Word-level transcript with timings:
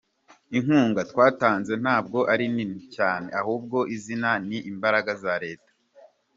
Inkunga 0.57 1.01
twatanze 1.11 1.73
ntabwo 1.83 2.19
ari 2.33 2.45
nini 2.55 2.81
cyane 2.95 3.27
ahubwo 3.39 3.77
izi 3.95 4.15
ni 4.49 4.57
imbaraga 4.71 5.11
za 5.23 5.33
Leta. 5.43 5.71